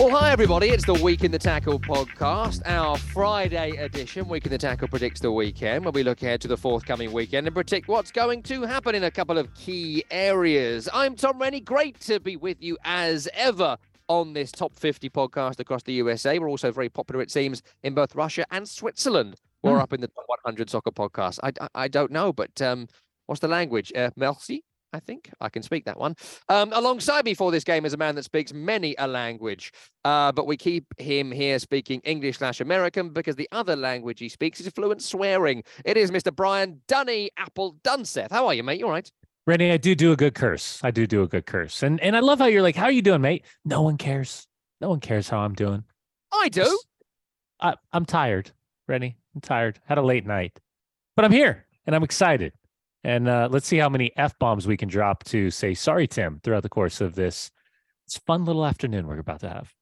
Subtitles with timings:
[0.00, 0.68] Well, hi, everybody.
[0.70, 4.28] It's the Week in the Tackle podcast, our Friday edition.
[4.28, 7.46] Week in the Tackle predicts the weekend, where we look ahead to the forthcoming weekend
[7.46, 10.88] and predict what's going to happen in a couple of key areas.
[10.94, 11.60] I'm Tom Rennie.
[11.60, 13.76] Great to be with you as ever
[14.08, 16.38] on this top 50 podcast across the USA.
[16.38, 19.36] We're also very popular, it seems, in both Russia and Switzerland.
[19.62, 19.80] We're Hmm.
[19.82, 21.40] up in the top 100 soccer podcast.
[21.42, 22.88] I, I, I don't know, but um,
[23.26, 23.92] what's the language?
[23.94, 24.64] Uh, merci?
[24.92, 26.16] I think I can speak that one.
[26.48, 29.72] Um, alongside me for this game is a man that speaks many a language,
[30.04, 34.28] uh, but we keep him here speaking English slash American because the other language he
[34.28, 35.62] speaks is fluent swearing.
[35.84, 36.34] It is Mr.
[36.34, 38.30] Brian Dunny Apple Dunseth.
[38.30, 38.80] How are you, mate?
[38.80, 39.10] You all right?
[39.46, 40.80] Rennie, I do do a good curse.
[40.82, 42.92] I do do a good curse, and and I love how you're like, "How are
[42.92, 44.46] you doing, mate?" No one cares.
[44.80, 45.84] No one cares how I'm doing.
[46.32, 46.62] I do.
[46.62, 46.86] Just-
[47.60, 48.52] I, I'm tired,
[48.88, 49.16] Rennie.
[49.34, 49.78] I'm tired.
[49.84, 50.58] Had a late night,
[51.16, 52.52] but I'm here and I'm excited.
[53.04, 56.40] And uh, let's see how many f bombs we can drop to say sorry, Tim,
[56.42, 57.50] throughout the course of this.
[58.06, 59.72] It's fun little afternoon we're about to have.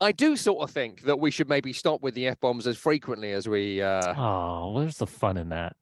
[0.00, 2.76] I do sort of think that we should maybe stop with the f bombs as
[2.76, 3.80] frequently as we.
[3.80, 4.14] Uh...
[4.14, 5.74] Oh, where's the fun in that?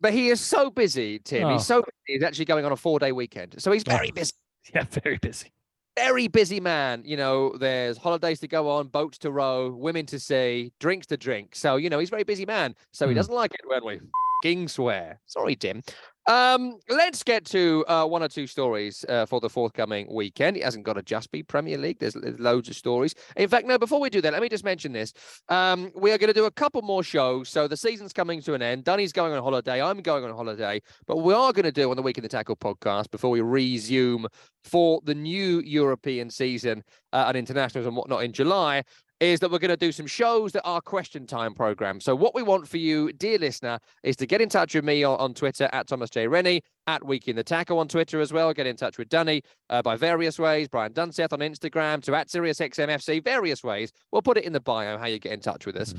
[0.00, 1.44] But he is so busy, Tim.
[1.48, 1.52] Oh.
[1.52, 1.92] He's so busy.
[2.06, 4.14] He's actually going on a four day weekend, so he's very Oh.
[4.14, 4.32] busy.
[4.74, 5.50] Yeah, very busy.
[5.96, 7.02] very busy man.
[7.04, 11.16] You know, there's holidays to go on, boats to row, women to see, drinks to
[11.16, 11.56] drink.
[11.56, 12.74] So, you know, he's a very busy man.
[12.92, 13.16] So he Hmm.
[13.16, 14.00] doesn't like it when we
[14.42, 15.20] king swear.
[15.26, 15.82] Sorry, Tim.
[16.28, 20.58] Um, let's get to uh, one or two stories uh, for the forthcoming weekend.
[20.58, 21.98] It hasn't got to just be Premier League.
[22.00, 23.14] There's, loads of stories.
[23.36, 23.78] In fact, no.
[23.78, 25.14] Before we do that, let me just mention this.
[25.48, 27.48] Um, we are going to do a couple more shows.
[27.48, 28.84] So the season's coming to an end.
[28.84, 29.80] Dunny's going on holiday.
[29.82, 30.82] I'm going on holiday.
[31.06, 33.40] But we are going to do on the Week in the Tackle podcast before we
[33.40, 34.26] resume
[34.64, 36.84] for the new European season
[37.14, 38.82] uh, and internationals and whatnot in July
[39.20, 42.04] is that we're going to do some shows that are question time programs.
[42.04, 45.02] So what we want for you, dear listener, is to get in touch with me
[45.02, 46.28] on, on Twitter at Thomas J.
[46.28, 48.52] Rennie, at Week in the Tackle on Twitter as well.
[48.54, 50.68] Get in touch with Dunny uh, by various ways.
[50.68, 53.92] Brian Dunseth on Instagram to at SiriusXMFC, various ways.
[54.10, 55.94] We'll put it in the bio how you get in touch with us.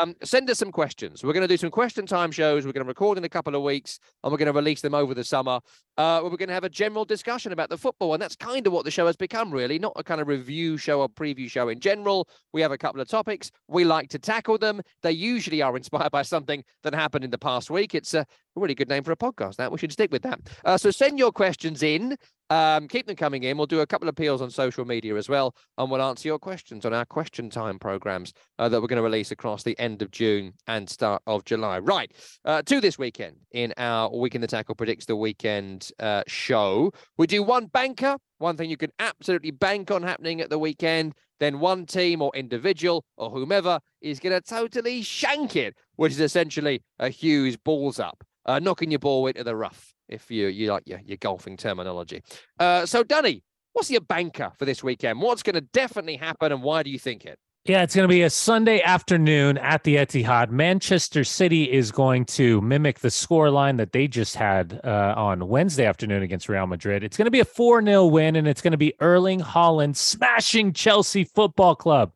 [0.00, 1.22] Um, send us some questions.
[1.22, 2.66] We're going to do some question time shows.
[2.66, 4.94] We're going to record in a couple of weeks and we're going to release them
[4.94, 5.60] over the summer.
[5.96, 8.12] Uh, we're going to have a general discussion about the football.
[8.12, 9.78] And that's kind of what the show has become, really.
[9.78, 12.28] Not a kind of review show or preview show in general.
[12.52, 13.52] We have a couple of topics.
[13.68, 14.80] We like to tackle them.
[15.02, 17.94] They usually are inspired by something that happened in the past week.
[17.94, 18.26] It's a
[18.60, 19.56] really good name for a podcast.
[19.56, 20.40] That we should stick with that.
[20.64, 22.16] Uh, so send your questions in.
[22.50, 23.56] Um, keep them coming in.
[23.56, 26.38] We'll do a couple of appeals on social media as well, and we'll answer your
[26.38, 30.02] questions on our question time programs uh, that we're going to release across the end
[30.02, 31.78] of June and start of July.
[31.78, 32.12] Right
[32.44, 36.92] uh, to this weekend in our Week in the Tackle predicts the weekend uh, show.
[37.16, 41.14] We do one banker, one thing you can absolutely bank on happening at the weekend.
[41.40, 46.20] Then one team or individual or whomever is going to totally shank it, which is
[46.20, 50.72] essentially a Hughes balls up, uh, knocking your ball into the rough, if you you
[50.72, 52.22] like your, your golfing terminology.
[52.58, 53.42] Uh, so, Danny,
[53.72, 55.20] what's your banker for this weekend?
[55.20, 57.38] What's going to definitely happen, and why do you think it?
[57.64, 60.50] Yeah, it's going to be a Sunday afternoon at the Etihad.
[60.50, 65.46] Manchester City is going to mimic the score line that they just had uh, on
[65.46, 67.04] Wednesday afternoon against Real Madrid.
[67.04, 69.94] It's going to be a 4 0 win, and it's going to be Erling Haaland
[69.94, 72.12] smashing Chelsea Football Club.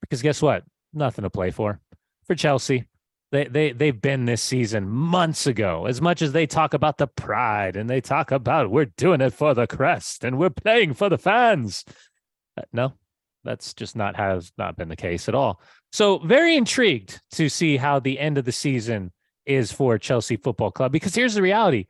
[0.00, 0.64] Because guess what?
[0.94, 1.78] Nothing to play for
[2.26, 2.86] for Chelsea.
[3.32, 5.86] They, they, they've been this season months ago.
[5.86, 9.32] As much as they talk about the pride and they talk about we're doing it
[9.32, 11.84] for the crest and we're playing for the fans.
[12.58, 12.92] Uh, no,
[13.44, 15.60] that's just not has not been the case at all.
[15.92, 19.12] So very intrigued to see how the end of the season
[19.46, 21.86] is for Chelsea Football Club because here's the reality.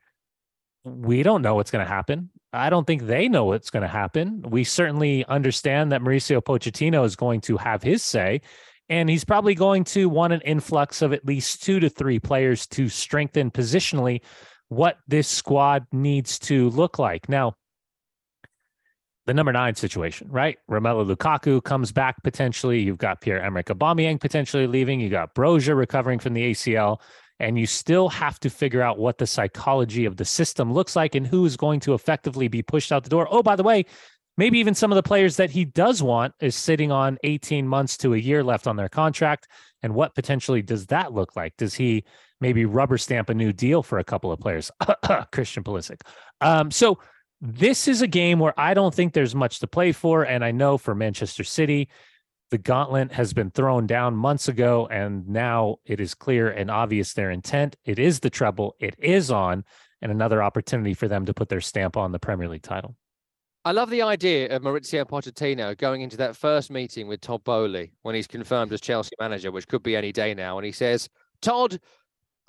[0.84, 2.30] We don't know what's going to happen.
[2.52, 4.42] I don't think they know what's going to happen.
[4.42, 8.40] We certainly understand that Mauricio Pochettino is going to have his say
[8.90, 12.66] and he's probably going to want an influx of at least 2 to 3 players
[12.66, 14.20] to strengthen positionally
[14.68, 17.28] what this squad needs to look like.
[17.28, 17.54] Now,
[19.26, 20.58] the number nine situation, right?
[20.68, 22.80] Romelu Lukaku comes back potentially.
[22.80, 24.98] You've got Pierre Emerick Aubameyang potentially leaving.
[24.98, 27.00] You got Broja recovering from the ACL,
[27.38, 31.14] and you still have to figure out what the psychology of the system looks like
[31.14, 33.28] and who is going to effectively be pushed out the door.
[33.30, 33.86] Oh, by the way,
[34.40, 37.98] maybe even some of the players that he does want is sitting on 18 months
[37.98, 39.46] to a year left on their contract.
[39.82, 41.58] And what potentially does that look like?
[41.58, 42.04] Does he
[42.40, 44.70] maybe rubber stamp a new deal for a couple of players?
[45.30, 46.00] Christian Pulisic.
[46.40, 46.98] Um, so
[47.42, 50.22] this is a game where I don't think there's much to play for.
[50.22, 51.90] And I know for Manchester City,
[52.50, 57.12] the gauntlet has been thrown down months ago, and now it is clear and obvious
[57.12, 57.76] their intent.
[57.84, 59.64] It is the treble, it is on,
[60.00, 62.96] and another opportunity for them to put their stamp on the Premier League title.
[63.64, 67.92] I love the idea of Mauricio Pochettino going into that first meeting with Todd Boehly
[68.02, 70.56] when he's confirmed as Chelsea manager, which could be any day now.
[70.56, 71.08] And he says,
[71.42, 71.78] Todd,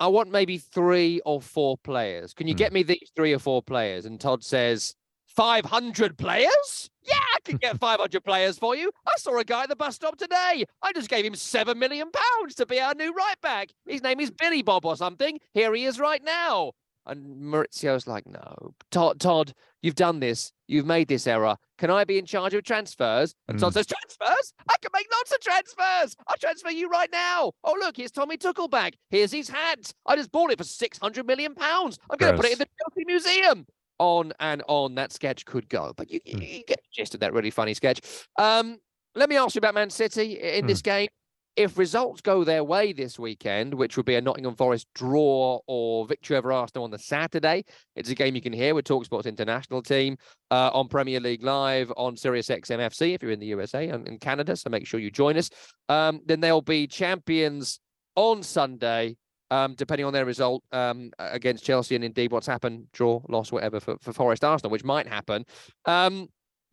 [0.00, 2.32] I want maybe three or four players.
[2.32, 2.58] Can you Hmm.
[2.58, 4.06] get me these three or four players?
[4.06, 4.94] And Todd says,
[5.26, 6.90] 500 players?
[7.02, 8.90] Yeah, I can get 500 players for you.
[9.06, 10.64] I saw a guy at the bus stop today.
[10.82, 13.70] I just gave him seven million pounds to be our new right back.
[13.86, 15.38] His name is Billy Bob or something.
[15.52, 16.72] Here he is right now.
[17.06, 19.52] And Mauricio's like, no, Todd, Todd,
[19.82, 20.52] you've done this.
[20.68, 21.56] You've made this error.
[21.78, 23.34] Can I be in charge of transfers?
[23.48, 23.74] And Todd Mm.
[23.74, 24.52] says, transfers?
[24.70, 26.16] I can make lots of transfers.
[26.28, 27.52] I'll transfer you right now.
[27.64, 28.94] Oh, look, here's Tommy Tuchel back.
[29.10, 29.92] Here's his hat.
[30.06, 31.98] I just bought it for 600 million pounds.
[32.08, 33.66] I'm going to put it in the Chelsea Museum.
[33.98, 35.92] On and on that sketch could go.
[35.96, 36.40] But you, Mm.
[36.40, 38.00] you get the gist of that really funny sketch.
[38.38, 38.78] Um,
[39.14, 41.08] let me ask you about Man City in this game.
[41.54, 46.06] If results go their way this weekend, which would be a Nottingham Forest draw or
[46.06, 47.64] victory over Arsenal on the Saturday,
[47.94, 50.16] it's a game you can hear with Talksport's international team
[50.50, 54.18] uh, on Premier League Live on Sirius XMFC if you're in the USA and in
[54.18, 54.56] Canada.
[54.56, 55.50] So make sure you join us.
[55.90, 57.80] Um, then they'll be champions
[58.16, 59.16] on Sunday,
[59.50, 63.78] um, depending on their result um, against Chelsea and indeed what's happened, draw, loss, whatever
[63.78, 65.44] for, for Forest Arsenal, which might happen.
[65.84, 66.28] Um,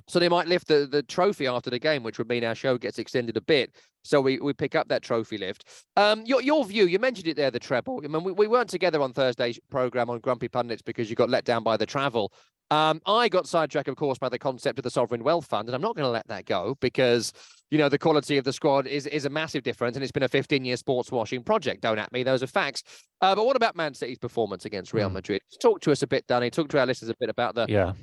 [0.08, 2.78] so they might lift the, the trophy after the game, which would mean our show
[2.78, 3.76] gets extended a bit.
[4.04, 5.66] So we, we pick up that trophy lift.
[5.98, 8.02] Um, your your view, you mentioned it there, the treble.
[8.04, 11.30] I mean, we, we weren't together on Thursday's program on Grumpy Pundits because you got
[11.30, 12.32] let down by the travel.
[12.72, 15.76] Um, I got sidetracked, of course, by the concept of the sovereign wealth fund, and
[15.76, 17.34] I'm not going to let that go because
[17.72, 20.24] you know the quality of the squad is is a massive difference, and it's been
[20.24, 21.82] a 15 year sports washing project.
[21.82, 22.84] Don't at me; those are facts.
[23.22, 25.16] Uh, but what about Man City's performance against Real Hmm.
[25.16, 25.42] Madrid?
[25.62, 26.50] Talk to us a bit, Danny.
[26.52, 27.94] Talk to our listeners a bit about the Yeah.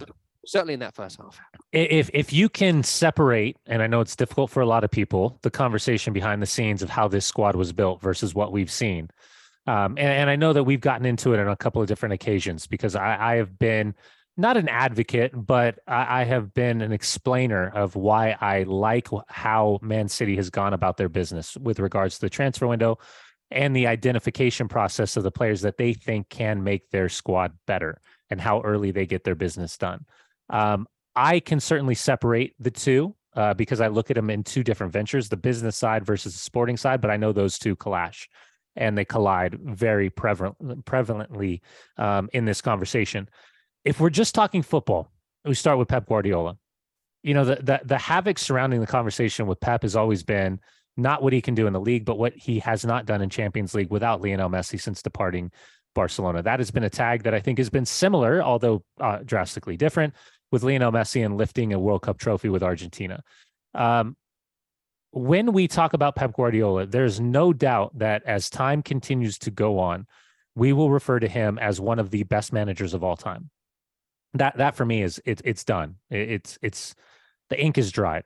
[0.46, 1.38] Certainly in that first half.
[1.72, 5.38] If if you can separate and i know it's difficult for a lot of people
[5.42, 9.10] the conversation behind the scenes of how this squad was built versus what we've seen
[9.66, 12.12] um, and, and i know that we've gotten into it on a couple of different
[12.12, 13.94] occasions because i, I have been
[14.36, 19.78] not an advocate but I, I have been an explainer of why i like how
[19.82, 22.98] man city has gone about their business with regards to the transfer window
[23.50, 28.00] and the identification process of the players that they think can make their squad better
[28.28, 30.04] and how early they get their business done
[30.50, 34.62] um, I can certainly separate the two uh, because I look at them in two
[34.62, 38.28] different ventures the business side versus the sporting side, but I know those two clash
[38.76, 41.60] and they collide very prevalent, prevalently
[41.96, 43.28] um, in this conversation.
[43.84, 45.10] If we're just talking football,
[45.44, 46.58] we start with Pep Guardiola.
[47.22, 50.60] You know, the, the, the havoc surrounding the conversation with Pep has always been
[50.96, 53.30] not what he can do in the league, but what he has not done in
[53.30, 55.50] Champions League without Lionel Messi since departing
[55.94, 56.42] Barcelona.
[56.42, 60.14] That has been a tag that I think has been similar, although uh, drastically different,
[60.50, 63.22] with Lionel Messi and lifting a World Cup trophy with Argentina.
[63.74, 64.16] Um,
[65.10, 69.78] when we talk about Pep Guardiola, there's no doubt that as time continues to go
[69.78, 70.06] on,
[70.54, 73.50] we will refer to him as one of the best managers of all time.
[74.34, 75.96] That that for me is it, it's done.
[76.10, 76.94] It- it's it's
[77.48, 78.24] the ink is dried.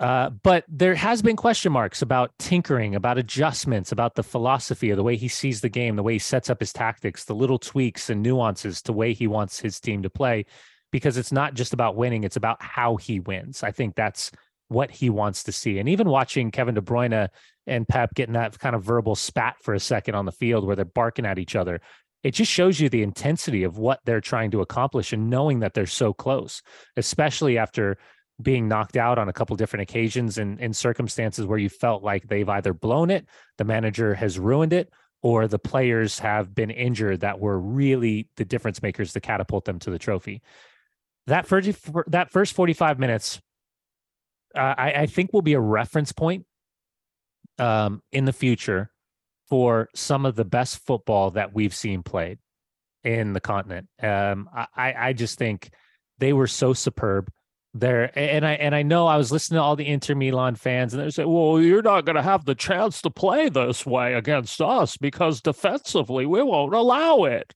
[0.00, 4.96] Uh, but there has been question marks about tinkering, about adjustments, about the philosophy of
[4.96, 7.58] the way he sees the game, the way he sets up his tactics, the little
[7.58, 10.46] tweaks and nuances to way he wants his team to play,
[10.90, 13.62] because it's not just about winning; it's about how he wins.
[13.62, 14.30] I think that's
[14.68, 15.78] what he wants to see.
[15.78, 17.28] And even watching Kevin De Bruyne
[17.66, 20.76] and Pep getting that kind of verbal spat for a second on the field where
[20.76, 21.80] they're barking at each other,
[22.22, 25.74] it just shows you the intensity of what they're trying to accomplish and knowing that
[25.74, 26.62] they're so close,
[26.96, 27.96] especially after
[28.40, 32.28] being knocked out on a couple different occasions and in circumstances where you felt like
[32.28, 33.26] they've either blown it,
[33.56, 34.90] the manager has ruined it,
[35.22, 39.78] or the players have been injured that were really the difference makers to catapult them
[39.80, 40.42] to the trophy.
[41.28, 41.70] That first,
[42.08, 43.40] that first 45 minutes,
[44.54, 46.46] uh, I, I think will be a reference point
[47.58, 48.90] um, in the future
[49.48, 52.38] for some of the best football that we've seen played
[53.04, 53.88] in the continent.
[54.02, 55.70] Um, I, I just think
[56.18, 57.30] they were so superb
[57.74, 58.16] there.
[58.18, 61.02] And I and I know I was listening to all the Inter Milan fans, and
[61.02, 64.60] they say, "Well, you're not going to have the chance to play this way against
[64.60, 67.54] us because defensively we won't allow it.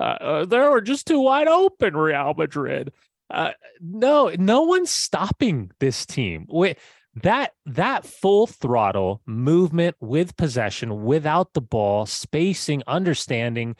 [0.00, 2.92] Uh, uh, they were just too wide open, Real Madrid."
[3.30, 6.46] Uh, no, no one's stopping this team.
[6.48, 6.78] Wait,
[7.22, 13.76] that that full throttle movement with possession, without the ball, spacing, understanding,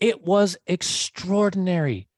[0.00, 2.08] it was extraordinary.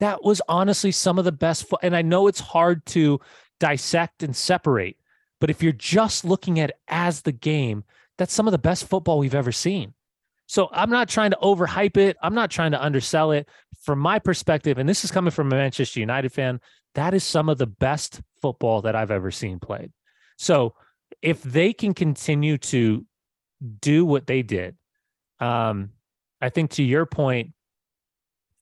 [0.00, 1.68] That was honestly some of the best.
[1.68, 3.20] Fo- and I know it's hard to
[3.60, 4.96] dissect and separate,
[5.40, 7.84] but if you're just looking at as the game,
[8.16, 9.94] that's some of the best football we've ever seen.
[10.48, 12.16] So I'm not trying to overhype it.
[12.22, 13.48] I'm not trying to undersell it.
[13.82, 16.58] From my perspective, and this is coming from a Manchester United fan,
[16.94, 19.92] that is some of the best football that I've ever seen played.
[20.38, 20.74] So
[21.20, 23.04] if they can continue to
[23.80, 24.76] do what they did,
[25.38, 25.90] um,
[26.40, 27.52] I think to your point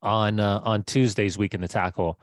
[0.02, 2.18] on uh, on Tuesday's week in the tackle,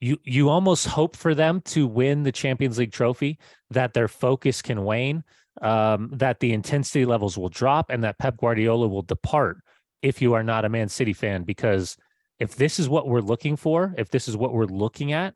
[0.00, 3.38] you you almost hope for them to win the Champions League trophy,
[3.70, 5.24] that their focus can wane,
[5.62, 9.58] um, that the intensity levels will drop, and that Pep Guardiola will depart
[10.02, 11.44] if you are not a Man City fan.
[11.44, 11.96] Because
[12.38, 15.34] if this is what we're looking for, if this is what we're looking at,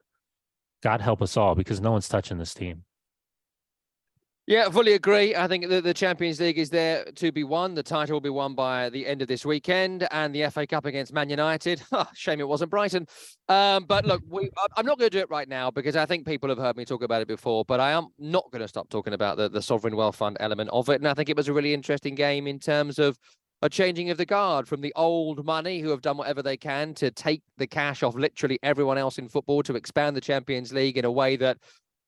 [0.82, 2.84] God help us all because no one's touching this team.
[4.46, 5.34] Yeah, fully agree.
[5.34, 7.74] I think the, the Champions League is there to be won.
[7.74, 10.84] The title will be won by the end of this weekend, and the FA Cup
[10.84, 11.82] against Man United.
[11.90, 13.08] Oh, shame it wasn't Brighton.
[13.48, 16.26] Um, but look, we, I'm not going to do it right now because I think
[16.26, 17.64] people have heard me talk about it before.
[17.64, 20.70] But I am not going to stop talking about the, the sovereign wealth fund element
[20.72, 21.00] of it.
[21.00, 23.18] And I think it was a really interesting game in terms of
[23.62, 26.94] a changing of the guard from the old money who have done whatever they can
[26.94, 30.98] to take the cash off literally everyone else in football to expand the Champions League
[30.98, 31.58] in a way that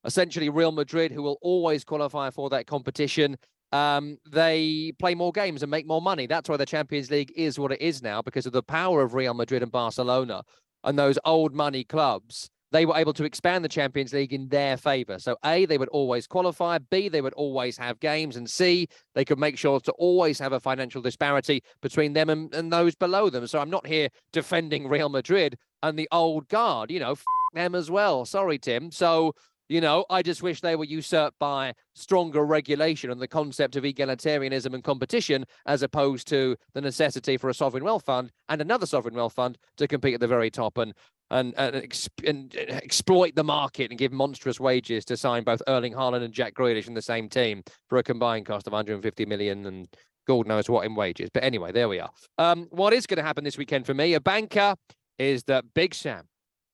[0.05, 3.37] essentially Real Madrid, who will always qualify for that competition,
[3.73, 6.27] um, they play more games and make more money.
[6.27, 9.15] That's why the Champions League is what it is now because of the power of
[9.15, 10.43] Real Madrid and Barcelona
[10.85, 12.51] and those old money clubs.
[12.71, 15.19] They were able to expand the Champions League in their favor.
[15.19, 16.77] So, A, they would always qualify.
[16.91, 18.37] B, they would always have games.
[18.37, 22.55] And C, they could make sure to always have a financial disparity between them and,
[22.55, 23.47] and those below them.
[23.47, 27.17] So, I'm not here defending Real Madrid and the old guard, you know,
[27.55, 28.27] them as well.
[28.27, 28.91] Sorry, Tim.
[28.91, 29.33] So,
[29.69, 33.85] you know, I just wish they were usurped by stronger regulation and the concept of
[33.85, 38.87] egalitarianism and competition, as opposed to the necessity for a sovereign wealth fund and another
[38.87, 40.95] sovereign wealth fund to compete at the very top and
[41.31, 46.23] and and, and exploit the market and give monstrous wages to sign both Erling Haaland
[46.23, 49.89] and Jack Grealish in the same team for a combined cost of 150 million and
[50.27, 51.31] God knows what in wages.
[51.33, 52.11] But anyway, there we are.
[52.37, 54.75] Um, what is going to happen this weekend for me, a banker,
[55.19, 56.28] is that Big Sam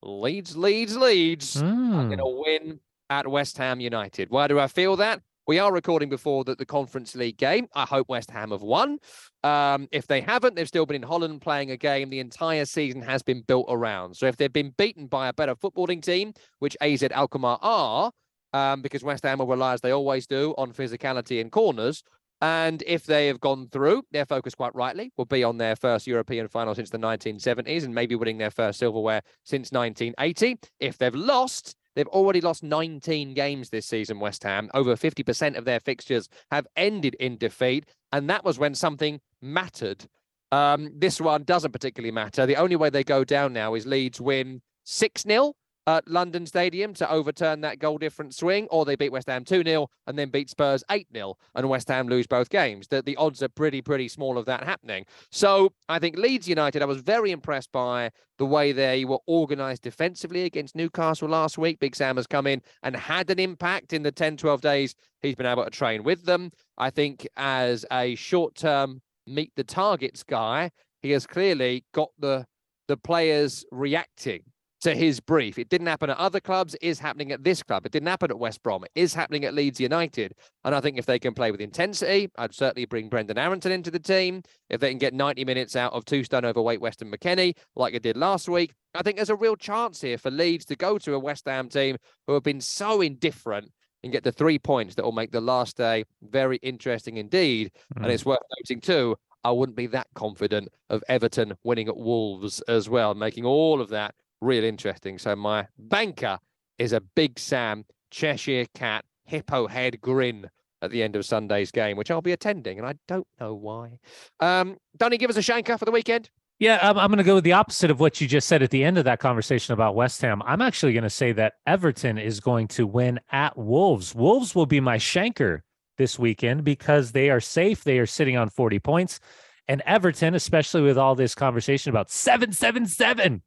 [0.04, 1.94] Leeds, Leeds, Leeds mm.
[1.94, 4.30] are going to win at West Ham United.
[4.30, 5.22] Why do I feel that?
[5.46, 7.68] We are recording before the, the Conference League game.
[7.74, 8.98] I hope West Ham have won.
[9.42, 13.02] Um, if they haven't, they've still been in Holland playing a game the entire season
[13.02, 14.16] has been built around.
[14.16, 18.10] So if they've been beaten by a better footballing team, which AZ Alkmaar are,
[18.54, 22.02] um, because West Ham will rely, as they always do, on physicality and corners,
[22.44, 26.06] and if they have gone through, their focus quite rightly will be on their first
[26.06, 30.58] European final since the 1970s and maybe winning their first silverware since 1980.
[30.78, 34.68] If they've lost, they've already lost 19 games this season, West Ham.
[34.74, 37.86] Over 50% of their fixtures have ended in defeat.
[38.12, 40.04] And that was when something mattered.
[40.52, 42.44] Um, this one doesn't particularly matter.
[42.44, 45.54] The only way they go down now is Leeds win 6 0
[45.86, 49.62] at London Stadium to overturn that goal difference swing, or they beat West Ham 2
[49.64, 52.88] 0 and then beat Spurs 8 0 and West Ham lose both games.
[52.88, 55.04] The, the odds are pretty, pretty small of that happening.
[55.30, 59.82] So I think Leeds United, I was very impressed by the way they were organised
[59.82, 61.78] defensively against Newcastle last week.
[61.78, 65.34] Big Sam has come in and had an impact in the 10, 12 days he's
[65.34, 66.50] been able to train with them.
[66.78, 70.70] I think as a short term meet the targets guy,
[71.02, 72.46] he has clearly got the
[72.86, 74.42] the players reacting
[74.84, 75.58] to his brief.
[75.58, 77.86] It didn't happen at other clubs, is happening at this club.
[77.86, 80.34] It didn't happen at West Brom, it is happening at Leeds United.
[80.62, 83.90] And I think if they can play with intensity, I'd certainly bring Brendan Aaronson into
[83.90, 84.42] the team.
[84.68, 88.02] If they can get 90 minutes out of two stone overweight Weston McKennie, like it
[88.02, 91.14] did last week, I think there's a real chance here for Leeds to go to
[91.14, 93.72] a West Ham team who have been so indifferent
[94.02, 97.72] and get the three points that will make the last day very interesting indeed.
[97.96, 98.02] Mm.
[98.02, 102.60] And it's worth noting too, I wouldn't be that confident of Everton winning at Wolves
[102.68, 105.18] as well, making all of that real interesting.
[105.18, 106.38] So my banker
[106.78, 110.48] is a big Sam Cheshire cat hippo head grin
[110.82, 113.98] at the end of Sunday's game, which I'll be attending, and I don't know why.
[114.40, 116.30] Um, Donny, give us a shanker for the weekend.
[116.60, 118.70] Yeah, I'm, I'm going to go with the opposite of what you just said at
[118.70, 120.40] the end of that conversation about West Ham.
[120.42, 124.14] I'm actually going to say that Everton is going to win at Wolves.
[124.14, 125.60] Wolves will be my shanker
[125.98, 127.82] this weekend because they are safe.
[127.82, 129.20] They are sitting on 40 points.
[129.66, 133.42] And Everton, especially with all this conversation about 777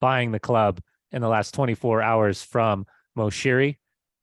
[0.00, 0.80] buying the club
[1.12, 3.76] in the last 24 hours from Moshiri.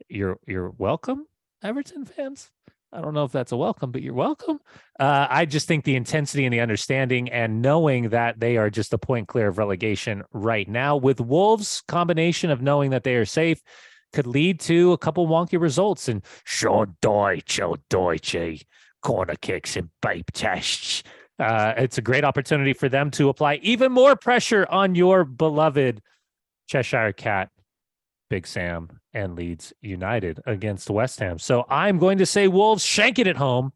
[0.10, 1.26] You're you're welcome,
[1.64, 2.50] Everton fans.
[2.94, 4.60] I don't know if that's a welcome, but you're welcome.
[4.98, 8.94] Uh, I just think the intensity and the understanding and knowing that they are just
[8.94, 13.26] a point clear of relegation right now with Wolves combination of knowing that they are
[13.26, 13.62] safe
[14.14, 18.66] could lead to a couple wonky results and Sean Dyche, oh Deutsche,
[19.02, 21.04] corner kicks and babe tests
[21.40, 26.02] uh, it's a great opportunity for them to apply even more pressure on your beloved
[26.68, 27.50] Cheshire Cat,
[28.30, 31.40] Big Sam, and Leeds United against West Ham.
[31.40, 33.74] So I'm going to say Wolves shank it at home.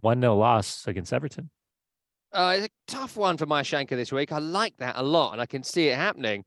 [0.00, 1.50] 1 0 loss against Everton.
[2.32, 4.32] Uh, it's a tough one for my shanker this week.
[4.32, 6.44] I like that a lot, and I can see it happening.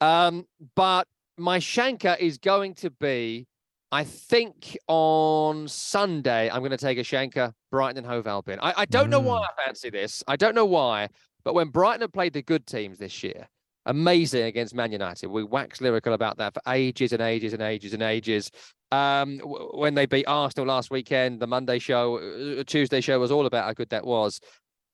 [0.00, 3.46] Um, but my shanker is going to be
[3.92, 8.58] I think on Sunday I'm going to take a Shanker, Brighton and Hove Albion.
[8.62, 9.10] I, I don't mm.
[9.10, 9.44] know why mm.
[9.44, 10.24] I fancy this.
[10.26, 11.08] I don't know why,
[11.44, 13.48] but when Brighton have played the good teams this year,
[13.86, 15.26] amazing against Man United.
[15.28, 18.50] We waxed lyrical about that for ages and ages and ages and ages.
[18.90, 23.46] Um, when they beat Arsenal last weekend, the Monday show, uh, Tuesday show was all
[23.46, 24.40] about how good that was.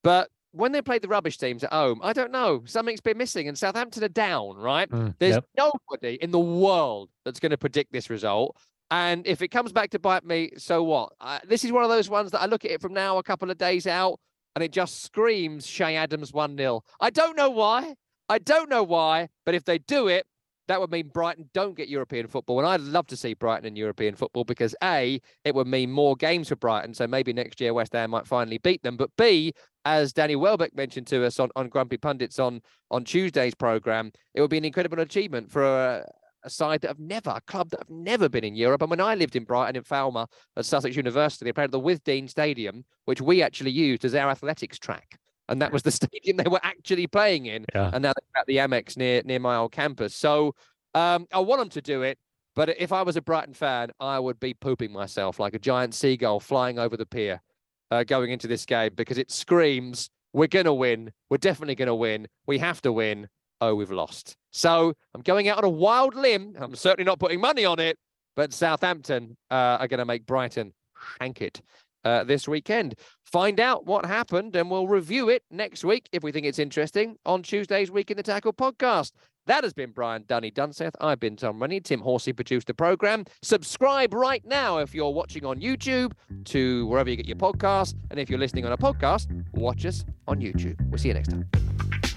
[0.03, 2.63] But when they played the rubbish teams at home, I don't know.
[2.65, 4.89] Something's been missing, and Southampton are down, right?
[4.89, 5.45] Mm, There's yep.
[5.57, 8.57] nobody in the world that's going to predict this result.
[8.91, 11.13] And if it comes back to bite me, so what?
[11.21, 13.23] Uh, this is one of those ones that I look at it from now a
[13.23, 14.19] couple of days out,
[14.55, 16.83] and it just screams Che Adams 1 0.
[17.01, 17.95] I don't know why.
[18.29, 20.27] I don't know why, but if they do it,
[20.69, 22.59] that would mean Brighton don't get European football.
[22.59, 26.15] And I'd love to see Brighton in European football because A, it would mean more
[26.15, 26.95] games for Brighton.
[26.95, 28.97] So maybe next year West Ham might finally beat them.
[28.97, 29.55] But B,
[29.87, 34.43] as Danny Welbeck mentioned to us on, on Grumpy Pundits on, on Tuesday's programme, it
[34.43, 36.05] would be an incredible achievement for a,
[36.45, 38.83] a side that have never, a club that have never been in Europe.
[38.83, 40.27] And when I lived in Brighton in Falmer
[40.57, 44.31] at Sussex University, they played at the Withdean Stadium, which we actually used as our
[44.31, 45.19] athletics track.
[45.49, 47.65] And that was the stadium they were actually playing in.
[47.75, 47.91] Yeah.
[47.93, 50.15] And now they're at the Amex near near my old campus.
[50.15, 50.55] So
[50.95, 52.19] um, I want them to do it.
[52.55, 55.95] But if I was a Brighton fan, I would be pooping myself like a giant
[55.95, 57.41] seagull flying over the pier
[57.91, 61.13] uh, going into this game because it screams, we're going to win.
[61.31, 62.27] We're definitely going to win.
[62.47, 63.29] We have to win.
[63.61, 64.37] Oh, we've lost.
[64.53, 66.55] So I'm going out on a wild limb.
[66.59, 67.99] I'm certainly not putting money on it,
[68.37, 70.73] but Southampton uh, are going to make Brighton
[71.21, 71.61] shank it
[72.05, 72.95] uh, this weekend.
[73.25, 77.17] Find out what happened and we'll review it next week if we think it's interesting
[77.27, 79.13] on Tuesday's Week in the Tackle podcast.
[79.47, 80.93] That has been Brian Dunny Dunseth.
[81.01, 81.81] I've been Tom Rennie.
[81.81, 83.25] Tim Horsey produced the program.
[83.43, 86.13] Subscribe right now if you're watching on YouTube
[86.47, 87.95] to wherever you get your podcast.
[88.11, 90.77] And if you're listening on a podcast, watch us on YouTube.
[90.91, 92.08] We'll see you next time.